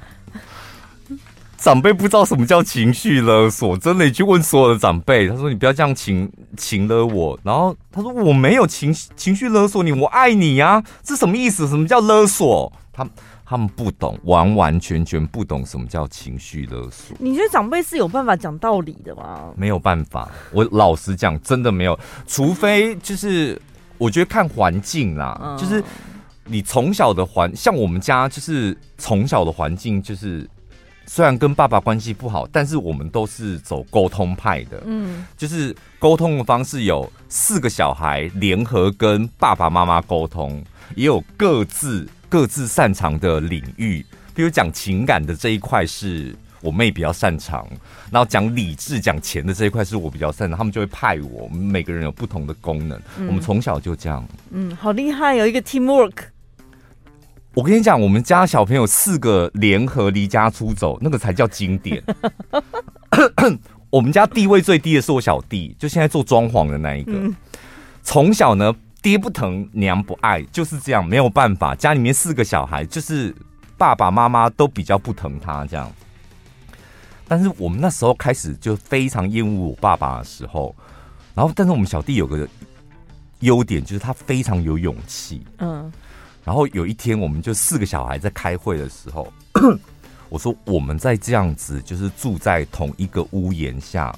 [1.64, 11.66] 长辈不知道什么叫情绪勒索，真的，你去问所有的长辈，他说你不要这样情情勒我，然后他说我没有情情绪勒索你，我爱你呀、啊，这什么意思？
[11.70, 12.70] 什么叫勒索？
[12.92, 13.08] 他
[13.46, 17.16] 他们不懂，完完全全不懂什么叫情绪勒索。
[17.18, 19.54] 你觉得长辈是有办法讲道理的吗？
[19.56, 21.98] 没有办法，我老实讲，真的没有，
[22.28, 23.58] 除非就是
[23.98, 25.82] 我觉得看环境啦，嗯、就是
[26.44, 30.46] 你从小的环，像我们家就是从小的环境就是。
[31.06, 34.82] 虽然跟爸爸关系不好，但是我们都是走沟通派的。
[34.86, 40.64] 嗯，就是沟通的方式有四个小孩联合跟爸爸妈妈沟通，
[40.96, 44.04] 也有各自各自擅长的领域。
[44.34, 47.68] 比如讲情感的这一块是我妹比较擅长，
[48.10, 50.58] 然后讲理智、讲钱的这一块是我比较擅长。
[50.58, 53.00] 他们就会派我，我们每个人有不同的功能。
[53.20, 54.26] 嗯，我们从小就这样。
[54.50, 56.14] 嗯，好厉害，有一个 teamwork。
[57.56, 62.04] 我跟你讲，我们家小朋友四个联合离家出走，那个才叫经典。
[63.92, 67.12] 我们家地位最低的是我小弟，就现在做装潢的那一个。
[68.02, 71.76] 从、嗯、小呢，爹不疼娘不爱，就是这样，没有办法。
[71.76, 73.36] 家里面四个小孩，就是
[73.78, 75.92] 爸爸妈妈都比较不疼他这样。
[77.28, 80.76] 但是我们那时候开始就非常厌恶我爸爸的时候，
[81.36, 82.48] 然后但是我们小弟有个
[83.42, 85.46] 优点，就是他非常有勇气。
[85.60, 85.94] 嗯。
[86.44, 89.32] 然后有一天，我们就四个小孩在开会的时候，
[90.28, 94.14] 我说：“我们在这样子，就是住在同一个屋檐下，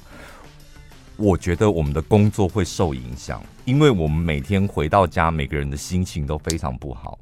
[1.16, 7.16] 我觉得我们的工作会受影响，因为我们每天回到家，每个人的心情都非常不好，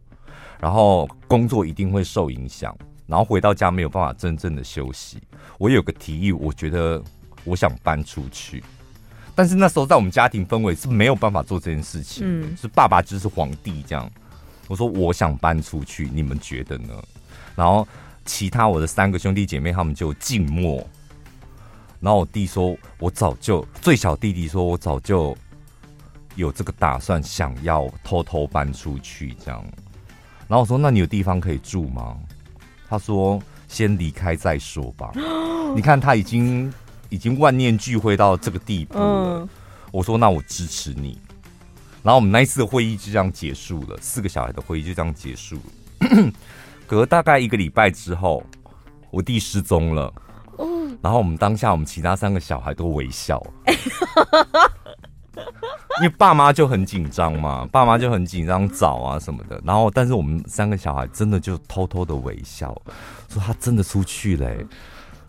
[0.59, 2.75] 然后工作一定会受影响，
[3.07, 5.19] 然后回到家没有办法真正的休息。
[5.59, 7.03] 我有个提议，我觉得
[7.45, 8.65] 我想搬出去，
[9.35, 14.11] 但是那时候在我们家庭氛围是没有办法做这件事情的，嗯，是爸爸就是皇帝这样。”
[14.67, 16.95] 我说我想搬出去，你们觉得呢？
[17.55, 17.87] 然后
[18.25, 20.85] 其他我的三个兄弟姐妹他们就静默。
[22.01, 25.37] 然后我弟说，我早就最小弟弟说我早就
[26.35, 29.65] 有这个打算，想要偷偷搬出去这样。
[30.47, 32.17] 然后我说，那你有地方可以住吗？
[32.89, 35.13] 他说先离开再说吧。
[35.75, 36.73] 你看他已经
[37.09, 39.49] 已经万念俱灰到这个地步了。
[39.91, 41.19] 我说那我支持你。
[42.05, 45.63] 然后我们那一次的会议就这样结束了，四个小孩的会议就这样结束了。
[46.87, 48.45] 隔大概一个礼拜之后，
[49.11, 50.13] 我弟失踪了。
[51.03, 53.43] 然后我们当下，我们其他三个小孩都微笑，
[56.01, 59.61] 因为爸妈就很紧张嘛，爸妈就很紧张找啊什么的。
[59.65, 62.81] 然后，但是我们三个小孩真的就偷偷的微笑，
[63.29, 64.49] 说他真的出去了，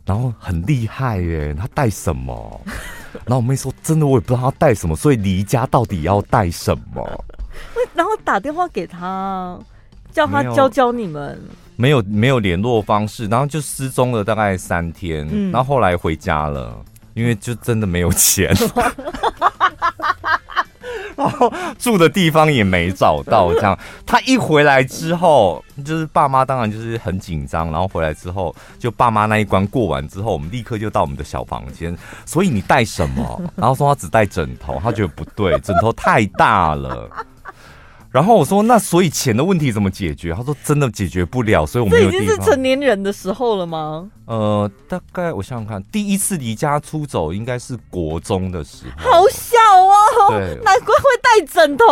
[0.05, 2.61] 然后很厉害耶，他带什么？
[3.25, 7.23] 然后我妹说：“真的，我也不知道她带什么，所以离家到底要带什么？”
[7.95, 9.57] 然后打电话给他，
[10.11, 11.41] 叫他教教你们。
[11.77, 15.27] 没有没有联络方式，然后就失踪了大概三天。
[15.31, 16.73] 嗯，然后后来回家了，
[17.13, 18.53] 因为就真的没有钱。
[21.15, 27.71] 然后住的地方也没找到，这样他一回来之后，就是爸妈当然就是很紧张。
[27.71, 31.95] 然后回来之后，就爸妈那一关过完之后，我们立刻就到我们的小房间。
[32.25, 33.41] 所以你带什么？
[33.55, 37.09] 然后说他只带枕头，他觉得不对，枕头太大了。
[38.15, 44.09] 然后我说：“那所以钱的问题怎么解决？”他说：“真的解决不了，所以我们没有地方。”这已经是成年人的时候了吗？
[44.23, 49.11] 呃，大概我想想看，第一次离家出走应该是国中的时候。
[49.11, 51.85] 好小哦，对，难怪会带枕头。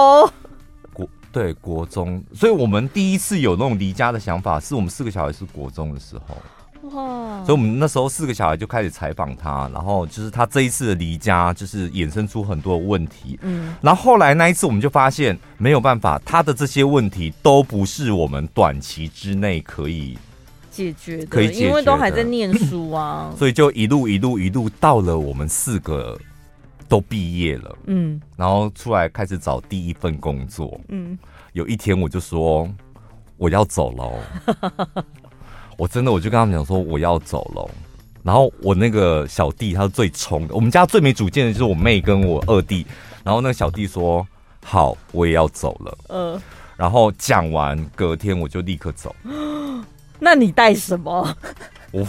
[0.93, 6.38] 国对国中，所以我们第一次有那种离家的想法，是我们四个小孩是国中的时候。
[6.91, 7.43] 哇！
[7.45, 13.39] 所以，我们那时候四个小孩就开始采访他，然后就是他这一次的离家，就是衍生出很多的问题。
[13.41, 20.17] 嗯，然后后来那一次，我们就发现没有办法，他的这些问题都不是我们短期之内可以
[20.69, 23.33] 解决的，可以解决，因为都还在念书啊。
[23.37, 26.19] 所以就一路一路一路到了我们四个
[26.89, 30.79] 都毕业了，嗯，然后出来开始找第一份工作。
[30.89, 31.17] 嗯，
[31.53, 32.69] 有一天我就说
[33.38, 35.03] 我要走了。
[35.84, 37.69] 我真的，我就跟他们讲说我要走了，
[38.23, 42.86] 然后我那个小弟他是最冲的，我们家最没主见的就是我妹跟我二弟，
[43.21, 44.25] 然后那个小弟说
[44.63, 46.41] 好，我也要走了，嗯，
[46.77, 49.13] 然后讲完隔天我就立刻走。
[50.19, 51.36] 那你带什么？
[51.91, 52.07] 我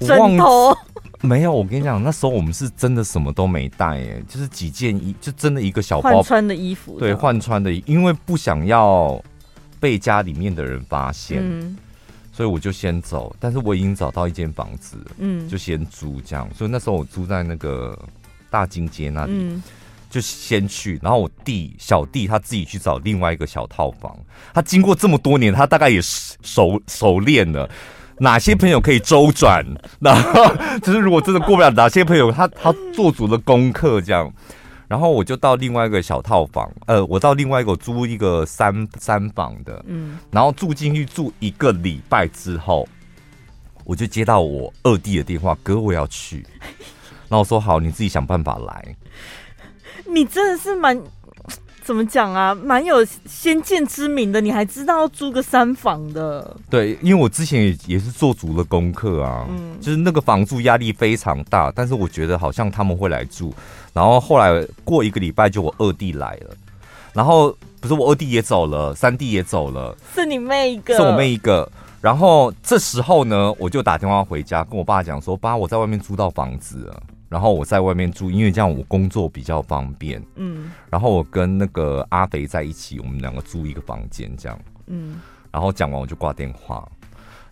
[0.04, 0.76] 枕头
[1.20, 9.22] 没有，我跟你讲，那时候我们是真的什么都没带，哎，就是几件衣，就真的一个小包换穿的衣服，对，换穿的，因为不想要。
[9.82, 11.76] 被家里面的人发现，嗯，
[12.32, 13.34] 所以我就先走。
[13.40, 16.48] 但是我已经找到一间房子，嗯，就先租这样。
[16.54, 17.98] 所以那时候我租在那个
[18.48, 19.60] 大金街那里，嗯，
[20.08, 24.16] 就先去，然后我弟小弟他自己去找另外一个小套房。
[24.54, 27.68] 他经过这么多年，他大概也熟熟练了
[28.18, 29.66] 哪些朋友可以周转，
[29.98, 34.32] 然后 就是如果真的过不了，哪些朋友他他做足了功课这样。
[34.92, 42.86] 然后我就到另外一个小套房，呃，我到另外一个租一个三三房的，嗯，然后住进去住一个礼拜之后，
[43.84, 46.44] 我就接到我二弟的电话，哥我要去，
[47.26, 48.96] 然后我说好，你自己想办法来。
[50.04, 51.02] 你真的是蛮
[51.84, 52.54] 怎么讲啊？
[52.54, 54.40] 蛮有先见之明的。
[54.40, 56.56] 你还知道要租个三房的？
[56.70, 59.46] 对，因为我之前也也是做足了功课啊。
[59.50, 63.52] 嗯，就是那个房租压力非常大，但是我觉得好像他们会来住。
[63.92, 66.56] 然后后来过一个礼拜，就我二弟来了。
[67.12, 71.70] 然后不是我二弟也走了，三弟也走了，是你妹一个，是我妹一个。
[72.00, 77.02] 然后这时候呢，我就打电话回家跟我爸讲说：“爸，我在外面租到房子了。”
[77.32, 80.22] 然后我在外面住，因为这样我工作比较方便。
[80.36, 84.58] 嗯，然后我跟那个阿肥在一起，我们两个租一个房间，这样。
[84.88, 85.18] 嗯，
[85.50, 86.86] 然后讲完我就挂电话。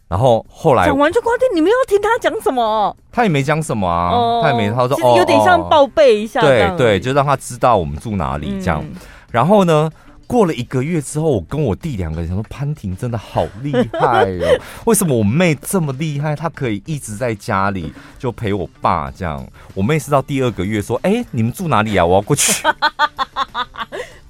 [0.06, 2.94] 然后后来讲完就挂电，你们要听他讲什么？
[3.10, 8.84] 他也没讲什么啊，哦、他也没他说哦，有点像报备一下，对对，就让他知道我们住哪里这样。
[8.84, 8.92] 嗯、
[9.30, 9.90] 然后呢？
[10.30, 14.60] 过了一个月之后，我跟我弟两个人想说，潘婷真的好厉害哦！
[14.86, 16.36] 为什么我妹这么厉害？
[16.36, 19.44] 她可以一直在家里就陪我爸这样。
[19.74, 22.06] 我妹是到第二个月说：“哎、你们住哪里啊？
[22.06, 22.62] 我要过去。”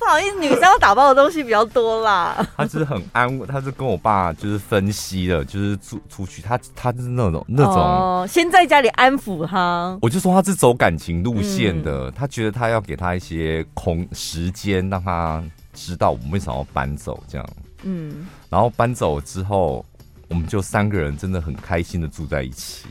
[0.01, 2.45] 不好意思，女生要打包的东西比较多啦。
[2.57, 9.97] 她就是很安慰，她是跟我爸就是分析的，就是出出去，她她就是那种那种、哦，先在家里安抚她。
[10.01, 15.43] 我就说她是走感情路线的，她、嗯、觉得她要给她一些空时间，让她。
[15.73, 17.49] 知道我们为什么要搬走，这样，
[17.85, 19.87] 嗯，然后搬走之后，
[20.29, 22.87] 我们就三个人真的很开心的住在一起，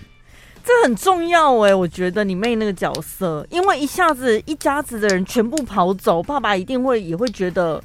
[0.70, 7.82] 这很重要哎，我觉得你妹那个角色，因为一下子一家子的人全部跑走，爸爸一定会也会觉得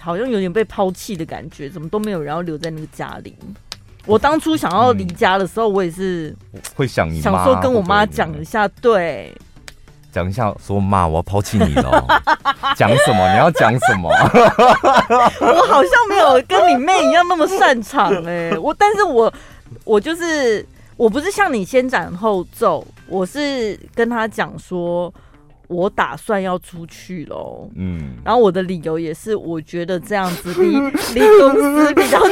[0.00, 3.36] 好像有点被抛弃的感觉，怎么都没有人要留在那个家里。
[4.04, 6.34] 我当初想要离家的时候，我也是
[6.74, 9.32] 会想你，想说跟我妈讲一下，对。
[10.10, 12.04] 讲一下，说妈，我要抛弃你了。
[12.74, 13.30] 讲什么？
[13.30, 14.08] 你要讲什么？
[15.40, 18.58] 我好像没有跟你妹一样那么擅长哎、欸。
[18.58, 19.32] 我，但是我，
[19.84, 20.66] 我就是，
[20.98, 25.12] 我不是像你先斩后奏，我是跟他讲说，
[25.68, 27.70] 我打算要出去喽。
[27.76, 30.72] 嗯，然后我的理由也是，我觉得这样子离
[31.14, 32.28] 离公司比较近。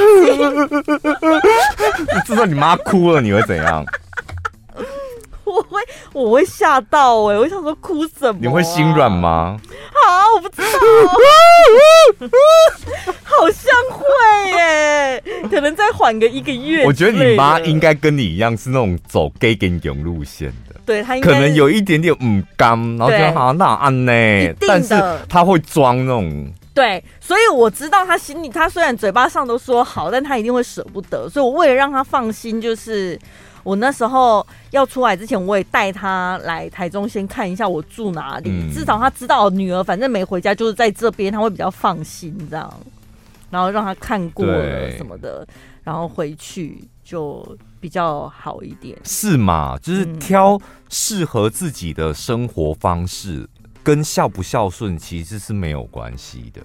[2.27, 3.87] 至少你妈哭了，你会怎样？
[5.47, 5.81] 我会，
[6.13, 7.39] 我会吓到哎、欸！
[7.39, 8.39] 我想说哭什么、啊？
[8.41, 9.57] 你会心软吗？
[9.93, 10.69] 好，我不知道，
[13.23, 16.85] 好像会耶、欸，可能再缓个一个月。
[16.85, 24.95] 我觉得你妈应该跟你一样是那种走 gay 跟勇路线的，对，她应该可能有一点点嗯刚，然后觉得好像那安呢，但是
[25.29, 26.53] 她会装那种。
[26.75, 33.17] 对，所以我知道她心里，她虽然嘴巴上都说好，但她一定会舍不得，所以我为了让她放心，就是。
[33.67, 42.73] 我那时候要出来之前，我也带他来台中先看一下我住哪里，嗯、至少他知道女儿反正没回家，就是在这边，他会比较放心这样。
[43.51, 45.45] 然后让他看过了什么的，
[45.83, 47.45] 然后回去就
[47.81, 48.97] 比较好一点。
[49.03, 49.77] 是嘛？
[49.79, 50.57] 就是挑
[50.89, 56.63] 适合自己的生活方式，嗯、跟孝不孝顺其实是没有关系的。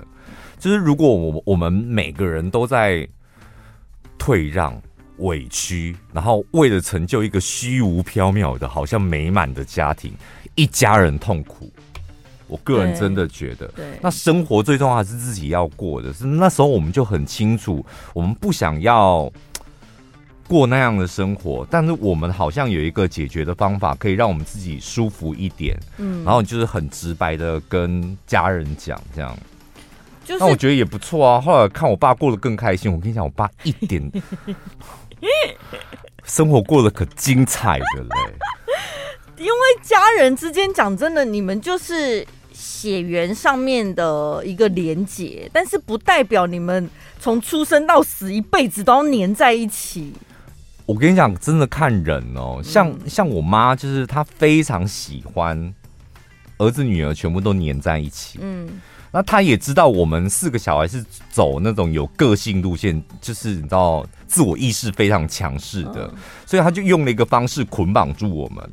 [0.59, 3.07] 就是如果我我们每个人都在
[4.19, 4.79] 退让。
[5.17, 10.13] 委屈，然后为了成就一个虚无缥缈的、好像美满的家庭，
[10.55, 11.71] 一家人痛苦。
[12.47, 16.11] 我个人真的觉得，对，那生活最重要还是自己要过的。
[16.11, 19.31] 是那时候我们就很清楚，我们不想要
[20.49, 25.79] 过那样的生活，但是我们好像有一个解决的方法，可以让我们自己舒服一点。
[25.97, 29.33] 嗯，然后就是很直白的跟家人讲，这样。
[30.25, 31.39] 就是、那我觉得也不错啊。
[31.39, 34.11] 后来看我爸过得更开心，我跟你讲，我爸一点。
[36.23, 38.33] 生活过得可精彩的嘞，
[39.37, 39.51] 因为
[39.81, 50.13] 家人之间讲真的，你们就是血缘上面的一个连结，但是不代表你们从出生到死一辈子都要黏在一起。
[50.85, 55.73] 我跟你讲，真的看人哦，像、嗯、像我妈，就是她非常喜欢
[56.57, 58.39] 儿子女儿全部都黏在一起。
[58.41, 58.81] 嗯。
[59.11, 66.09] 那他也知道我们四个小孩是走那种有个性路线，就是你知道自我意识非常强势的，
[66.45, 68.71] 所以他就用了一个方式捆绑住我们。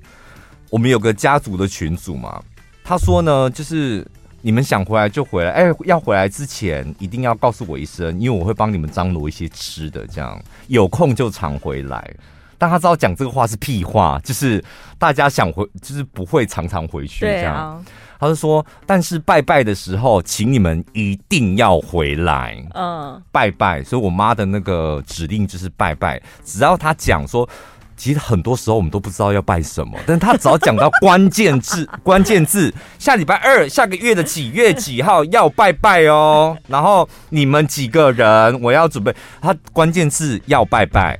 [0.70, 2.40] 我们有个家族的群组嘛，
[2.84, 4.06] 他说呢，就是
[4.40, 12.14] 你们想回来就回来，哎，要回来之前一定要告诉我一声，因为我会帮你们张罗一些吃的，这样有空就常回来。
[12.58, 14.62] 但他知道讲这个话是屁话，就是
[14.98, 17.84] 大家想回，就是不会常常回去这样。
[18.18, 22.62] 啊、他就说，但是拜拜的时候，请你们一定要回来。
[22.74, 23.82] 嗯，拜拜。
[23.82, 27.48] 所以我妈的那个指令就是拜拜，只要他讲说。
[28.00, 41.18] 其实很多时候我们都不知道要拜什么， 但是他只要讲到关键字， 关键字，下礼拜二，下个月的几月几号要拜拜哦，然后你们几个人，我要准备，他关键字要拜拜，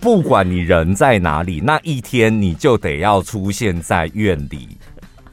[0.00, 4.76] 不管你人在哪里，那一天你就得要出现在院里。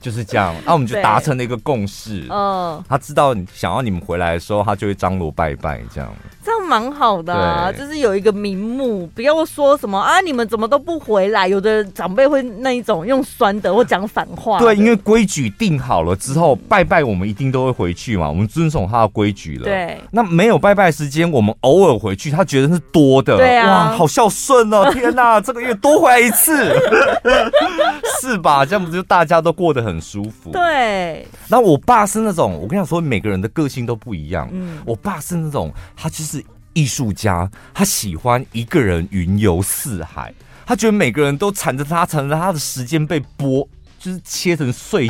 [0.04, 2.28] 就是这样，那、啊、我们就达成了一个共识。
[2.30, 6.14] 嗯，他知道想要你们回来的时候，他就会张罗拜拜，这样。
[6.44, 11.48] 这样蛮好的、啊，就是有一个名目，不要说什么啊，你们怎么都不回来？
[11.48, 14.60] 有的长辈会那一种用酸的或讲反话。
[14.60, 19.64] 对，因为规矩定好了之后，拜拜我们一定都会回去嘛，我们遵守他的规矩了。
[19.64, 23.38] 对，那没有拜拜时间，我们偶尔回去，他觉得是多的。
[23.38, 24.92] 对啊，哇，好孝顺哦！
[24.92, 26.76] 天哪，这个月多回来一次，
[28.20, 28.66] 是吧？
[28.66, 29.93] 这样不就大家都过得很。
[29.94, 31.28] 很舒服，对。
[31.48, 34.50] 那我爸是那种，我跟你说，每个人的个性都不一样。
[34.52, 40.34] 嗯，我爸是那种，他就是艺术家，他喜欢一个人云游四海。
[40.66, 43.68] 他觉得每个人都缠着他，缠着他的时间被剥，
[44.00, 45.08] 就是切成碎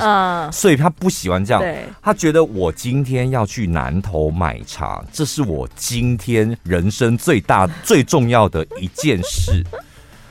[0.52, 0.76] 碎。
[0.76, 1.62] 他不喜欢这样。
[1.62, 9.64] 对，他觉得我今天要去南头买茶，这是我今天人生最大最重要的一件事。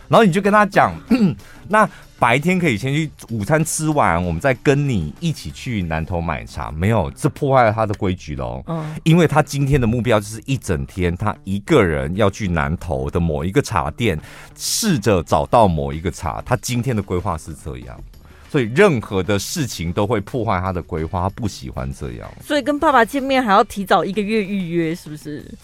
[0.09, 0.95] 然后你就跟他讲，
[1.69, 1.89] 那。
[2.23, 6.71] 白天可以先去午餐吃完，我们再跟你一起去南头买茶。
[6.71, 8.63] 没有，这破坏了他的规矩喽。
[8.69, 14.17] 嗯，因为他今天的目标就是一整天，他一个人要去南头的某一个茶店，
[14.57, 16.41] 试着找到某一个茶。
[16.47, 18.01] 他今天的规划是这样，
[18.49, 22.33] 所以任何的事情都会破坏他的规划，他不喜欢这样。
[22.41, 25.45] 所以跟爸爸见面还要提早一个月预约，是不是？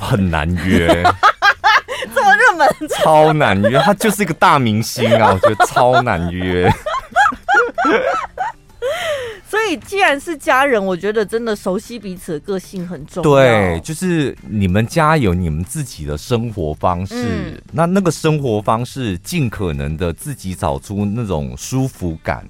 [0.00, 0.88] 很难约。
[2.14, 5.30] 这么热门，超难约，他就是一个大明星啊！
[5.34, 6.68] 我觉得超难约。
[9.48, 13.30] 所以既然是家人，我觉得真的熟悉彼此的个性很重要。
[13.30, 22.48] 对，就是你们家有你们自己的生活方式，嗯、那那个生活方式尽可能的自己找出那种舒服感。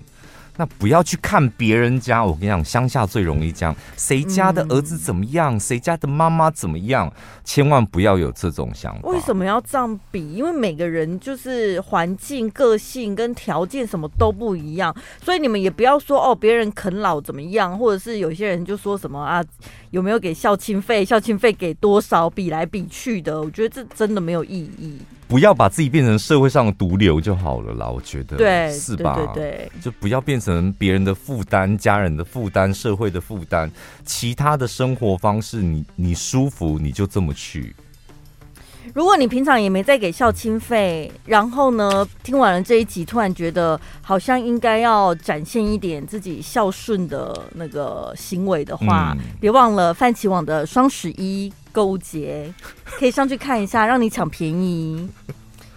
[0.57, 7.13] 那不要去看别人家，我跟你讲，乡下最容易这样谁家的儿子怎么样，谁、嗯、家的妈妈怎么样，
[7.45, 9.09] 千万不要有这种想法。
[9.09, 10.33] 为什么要这样比？
[10.35, 19.45] 因为每个人就是环境、个性跟条件什么都不一样，所以你们也不要说哦，别人啃老怎么样，或者是有些人就说什么啊，
[19.91, 21.05] 有没有给孝亲费？
[21.05, 22.31] 孝亲费给多少？
[22.31, 24.99] 比来比去的，我觉得这真的没有意义。
[25.31, 29.15] 不要把自己变成社会上的毒瘤就好了啦，我觉得，对，是吧？
[29.15, 33.71] 对对对，就不要变成别人的负担、家人的负担、社会的负担。
[34.05, 37.73] 其他的生活方式，你你舒服，你就这么去。
[38.93, 51.53] 如果你平常也没在给孝亲费，然后呢，听完了这一集，突然觉得好像应该要展现一点自己孝顺的那个行为的话，嗯、别忘了泛起网的双十一。
[51.73, 52.53] 购物节
[52.85, 55.09] 可以上去看一下，让你抢便宜，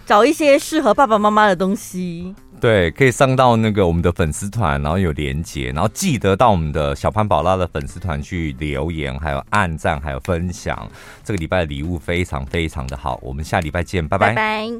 [0.04, 2.34] 找一些适合爸爸妈妈的东西。
[2.64, 10.90] 对，可以上到那个我们的粉丝团，然后有连接，然后记得到我们的小潘宝拉的粉丝团去留言，还有按赞，还有分享。
[11.22, 14.74] 这个礼拜的礼物非常非常的好，我们下礼拜见，拜拜。